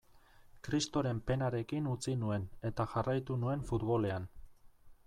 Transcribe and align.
Kristoren 0.67 1.19
penarekin 1.27 1.91
utzi 1.91 2.15
nuen, 2.23 2.49
eta 2.71 2.89
jarraitu 2.95 3.39
nuen 3.45 3.67
futbolean. 3.71 4.29